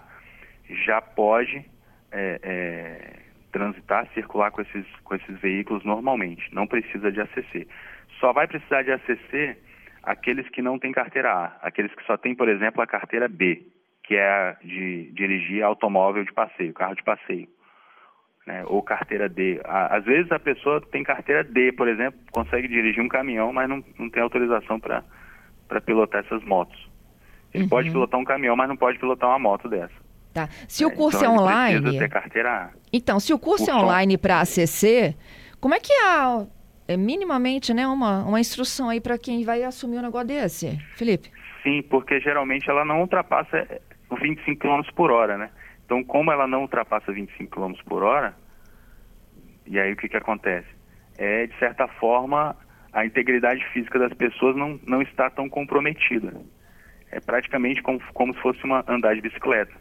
já 0.86 1.02
pode 1.02 1.66
é, 2.12 2.40
é, 2.44 3.20
transitar, 3.52 4.08
circular 4.14 4.52
com 4.52 4.62
esses, 4.62 4.86
com 5.04 5.16
esses 5.16 5.40
veículos 5.40 5.84
normalmente. 5.84 6.44
Não 6.54 6.68
precisa 6.68 7.12
de 7.12 7.20
ACC. 7.20 7.68
Só 8.20 8.32
vai 8.32 8.48
precisar 8.48 8.84
de 8.84 8.92
ACC 8.92 9.58
aqueles 10.04 10.48
que 10.50 10.62
não 10.62 10.78
têm 10.78 10.92
carteira 10.92 11.32
A. 11.34 11.46
Aqueles 11.62 11.94
que 11.96 12.06
só 12.06 12.18
têm, 12.18 12.36
por 12.36 12.48
exemplo, 12.48 12.82
a 12.82 12.88
carteira 12.88 13.28
B, 13.28 13.66
que 14.04 14.16
é 14.16 14.26
a 14.26 14.58
de 14.64 15.12
dirigir 15.14 15.64
automóvel 15.64 16.24
de 16.24 16.32
passeio, 16.32 16.74
carro 16.74 16.96
de 16.96 17.04
passeio. 17.04 17.48
Né? 18.46 18.64
Ou 18.66 18.82
carteira 18.82 19.30
D. 19.30 19.62
Às 19.64 20.04
vezes 20.04 20.32
a 20.32 20.40
pessoa 20.40 20.82
tem 20.92 21.04
carteira 21.04 21.44
D, 21.44 21.72
por 21.72 21.88
exemplo, 21.88 22.20
consegue 22.32 22.68
dirigir 22.68 23.02
um 23.02 23.08
caminhão, 23.08 23.54
mas 23.54 23.70
não, 23.70 23.84
não 23.98 24.10
tem 24.10 24.22
autorização 24.22 24.80
para 24.80 25.82
pilotar 25.82 26.26
essas 26.26 26.44
motos. 26.44 26.78
Ele 27.54 27.64
uhum. 27.64 27.70
pode 27.70 27.92
pilotar 27.92 28.20
um 28.20 28.26
caminhão, 28.26 28.56
mas 28.56 28.68
não 28.68 28.76
pode 28.76 29.00
pilotar 29.00 29.30
uma 29.30 29.40
moto 29.40 29.70
dessa. 29.70 29.94
Tá. 30.34 30.50
Se 30.68 30.84
é, 30.84 30.88
o 30.88 30.92
curso 30.92 31.20
então 31.20 31.36
é 31.36 31.40
online. 31.40 32.00
Ter 32.00 32.10
carteira 32.10 32.52
A. 32.52 32.70
Então, 32.92 33.20
se 33.20 33.34
o 33.34 33.40
curso, 33.40 33.70
é 33.70 33.76
online 33.76 34.18
para 34.18 34.42
ACC, 34.42 35.16
como 35.62 35.76
é 35.76 35.80
que 35.80 35.94
há 35.94 36.46
é, 36.88 36.98
minimamente 36.98 37.74
né, 37.74 37.88
uma, 37.88 38.24
uma 38.24 38.40
instrução 38.40 38.90
aí 38.90 39.00
para 39.00 39.18
quem 39.18 39.46
vai 39.46 39.64
assumir 39.64 40.00
um 40.00 40.02
negócio 40.02 40.28
desse, 40.28 40.80
Felipe? 40.96 41.32
Sim, 41.62 41.84
porque 41.84 42.20
geralmente 42.20 42.70
ela 42.70 42.84
não 42.84 43.02
ultrapassa 43.02 43.66
25 44.20 44.60
km 44.60 44.82
por 44.96 45.12
hora, 45.12 45.38
né? 45.38 45.50
Então, 45.86 46.04
como 46.04 46.32
ela 46.32 46.48
não 46.48 46.62
ultrapassa 46.62 47.12
25 47.12 47.52
km 47.52 47.74
por 47.86 48.04
hora, 48.04 48.36
e 49.66 49.80
aí 49.80 49.94
o 49.94 49.96
que, 49.96 50.10
que 50.10 50.18
acontece? 50.18 50.68
É, 51.18 51.48
de 51.48 51.58
certa 51.60 51.88
forma, 51.88 52.56
a 52.92 53.06
integridade 53.06 53.64
física 53.72 54.00
das 54.00 54.14
pessoas 54.14 54.56
não, 54.56 54.80
não 54.86 55.02
está 55.02 55.30
tão 55.30 55.50
comprometida. 55.50 56.34
É 57.12 57.20
praticamente 57.20 57.82
como, 57.82 58.02
como 58.14 58.34
se 58.34 58.42
fosse 58.42 58.64
uma 58.64 58.84
andar 58.88 59.16
de 59.16 59.22
bicicleta. 59.22 59.74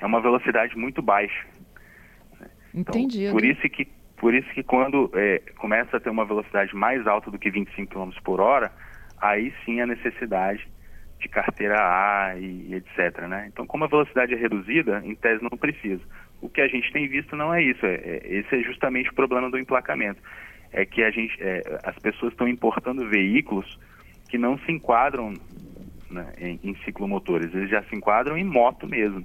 É 0.00 0.06
uma 0.06 0.20
velocidade 0.20 0.76
muito 0.76 1.02
baixa. 1.02 1.46
Então, 2.74 2.94
Entendi. 2.94 3.30
Por 3.30 3.44
isso 3.44 3.62
que, 3.68 3.88
por 4.16 4.34
isso 4.34 4.48
que 4.52 4.62
quando 4.62 5.10
é, 5.14 5.40
começa 5.56 5.96
a 5.96 6.00
ter 6.00 6.10
uma 6.10 6.24
velocidade 6.24 6.74
mais 6.74 7.06
alta 7.06 7.30
do 7.30 7.38
que 7.38 7.50
25 7.50 7.92
km 7.92 8.10
por 8.22 8.40
hora, 8.40 8.72
aí 9.20 9.52
sim 9.64 9.80
a 9.80 9.86
necessidade 9.86 10.68
de 11.24 11.28
carteira 11.28 11.76
A 11.78 12.36
e, 12.38 12.74
etc. 12.74 13.26
Né? 13.26 13.46
Então, 13.48 13.66
como 13.66 13.84
a 13.84 13.88
velocidade 13.88 14.34
é 14.34 14.36
reduzida, 14.36 15.02
em 15.04 15.14
tese 15.14 15.42
não 15.42 15.56
precisa. 15.56 16.02
O 16.40 16.48
que 16.48 16.60
a 16.60 16.68
gente 16.68 16.92
tem 16.92 17.08
visto 17.08 17.34
não 17.34 17.52
é 17.52 17.62
isso. 17.62 17.84
É, 17.84 17.94
é, 17.94 18.20
esse 18.24 18.54
é 18.54 18.62
justamente 18.62 19.10
o 19.10 19.14
problema 19.14 19.50
do 19.50 19.58
emplacamento 19.58 20.20
é 20.72 20.84
que 20.84 21.02
a 21.02 21.10
gente, 21.10 21.36
é, 21.40 21.62
as 21.84 21.98
pessoas 21.98 22.32
estão 22.32 22.46
importando 22.46 23.08
veículos 23.08 23.78
que 24.28 24.36
não 24.36 24.58
se 24.58 24.72
enquadram 24.72 25.32
né, 26.10 26.32
em, 26.38 26.60
em 26.62 26.74
ciclomotores, 26.84 27.54
eles 27.54 27.70
já 27.70 27.82
se 27.84 27.96
enquadram 27.96 28.36
em 28.36 28.44
moto 28.44 28.86
mesmo. 28.86 29.24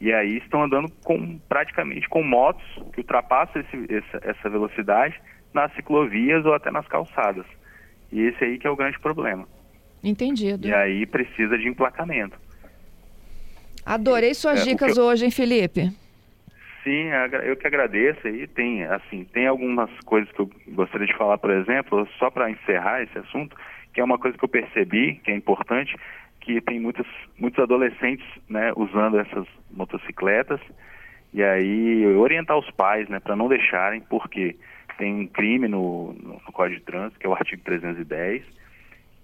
E 0.00 0.12
aí 0.12 0.38
estão 0.38 0.64
andando 0.64 0.90
com 1.04 1.38
praticamente 1.48 2.08
com 2.08 2.24
motos 2.24 2.64
que 2.92 3.00
ultrapassam 3.00 3.62
esse, 3.62 3.94
essa, 3.94 4.20
essa 4.22 4.50
velocidade 4.50 5.20
nas 5.54 5.72
ciclovias 5.74 6.44
ou 6.44 6.54
até 6.54 6.70
nas 6.70 6.88
calçadas. 6.88 7.46
E 8.10 8.22
esse 8.22 8.42
aí 8.42 8.58
que 8.58 8.66
é 8.66 8.70
o 8.70 8.76
grande 8.76 8.98
problema. 8.98 9.46
Entendido. 10.02 10.66
E 10.66 10.74
aí 10.74 11.06
precisa 11.06 11.56
de 11.56 11.68
emplacamento. 11.68 12.36
Adorei 13.84 14.34
suas 14.34 14.60
é, 14.60 14.64
dicas 14.64 14.96
eu... 14.96 15.04
hoje, 15.04 15.24
hein, 15.24 15.30
Felipe? 15.30 15.90
Sim, 16.82 17.10
eu 17.44 17.56
que 17.56 17.66
agradeço 17.66 18.26
aí. 18.26 18.46
Tem, 18.46 18.84
assim, 18.84 19.24
tem 19.24 19.46
algumas 19.46 19.90
coisas 20.04 20.30
que 20.32 20.40
eu 20.40 20.50
gostaria 20.68 21.06
de 21.06 21.16
falar, 21.16 21.38
por 21.38 21.50
exemplo, 21.50 22.08
só 22.18 22.30
para 22.30 22.50
encerrar 22.50 23.02
esse 23.02 23.16
assunto, 23.18 23.56
que 23.92 24.00
é 24.00 24.04
uma 24.04 24.18
coisa 24.18 24.36
que 24.36 24.44
eu 24.44 24.48
percebi, 24.48 25.16
que 25.22 25.30
é 25.30 25.36
importante, 25.36 25.96
que 26.40 26.60
tem 26.60 26.80
muitos, 26.80 27.06
muitos 27.38 27.62
adolescentes, 27.62 28.26
né, 28.48 28.72
usando 28.74 29.18
essas 29.18 29.46
motocicletas, 29.70 30.60
e 31.32 31.42
aí 31.42 32.04
orientar 32.16 32.58
os 32.58 32.68
pais, 32.72 33.08
né, 33.08 33.20
para 33.20 33.36
não 33.36 33.48
deixarem, 33.48 34.00
porque 34.00 34.56
tem 34.98 35.14
um 35.14 35.26
crime 35.26 35.68
no, 35.68 36.12
no, 36.14 36.32
no 36.34 36.52
Código 36.52 36.80
de 36.80 36.84
Trânsito, 36.84 37.18
que 37.18 37.26
é 37.26 37.28
o 37.28 37.34
artigo 37.34 37.62
310, 37.62 38.42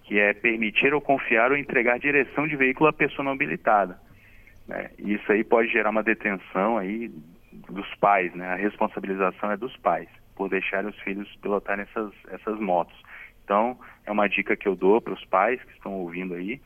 que 0.09 0.19
é 0.19 0.33
permitir 0.33 0.95
ou 0.95 1.03
confiar 1.03 1.53
ou 1.53 1.57
entregar 1.59 1.99
direção 1.99 2.49
de 2.49 2.57
veículo 2.57 2.89
à 2.89 2.93
pessoa 2.95 3.23
não 3.23 3.33
habilitada. 3.33 4.01
Né? 4.67 4.91
Isso 4.99 5.31
aí 5.31 5.45
pode 5.45 5.69
gerar 5.69 5.91
uma 5.91 6.03
detenção 6.03 6.79
aí 6.79 7.13
dos 7.69 7.95
pais, 7.97 8.35
né? 8.35 8.49
A 8.49 8.55
responsabilização 8.55 9.53
é 9.53 9.57
dos 9.59 9.77
pais 9.77 10.09
por 10.35 10.49
deixarem 10.49 10.89
os 10.89 10.99
filhos 11.01 11.29
pilotarem 11.43 11.85
essas, 11.85 12.11
essas 12.31 12.59
motos. 12.59 12.97
Então, 13.45 13.79
é 14.07 14.11
uma 14.11 14.29
dica 14.29 14.57
que 14.57 14.67
eu 14.67 14.75
dou 14.75 14.99
para 14.99 15.13
os 15.13 15.25
pais 15.27 15.63
que 15.63 15.73
estão 15.73 15.93
ouvindo 15.93 16.33
aí, 16.33 16.59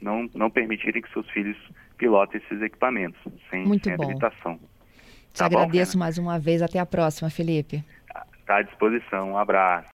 não, 0.00 0.28
não 0.32 0.48
permitirem 0.48 1.02
que 1.02 1.12
seus 1.12 1.28
filhos 1.30 1.56
pilotem 1.98 2.40
esses 2.44 2.62
equipamentos 2.62 3.20
sem, 3.50 3.64
Muito 3.64 3.88
sem 3.88 3.96
bom. 3.96 4.04
habilitação. 4.04 4.56
Te 5.32 5.38
tá 5.38 5.46
agradeço 5.46 5.94
bom, 5.94 6.00
mais 6.00 6.16
uma 6.16 6.38
vez. 6.38 6.62
Até 6.62 6.78
a 6.78 6.86
próxima, 6.86 7.28
Felipe. 7.28 7.82
Está 8.38 8.58
à 8.58 8.62
disposição. 8.62 9.32
Um 9.32 9.38
abraço. 9.38 9.92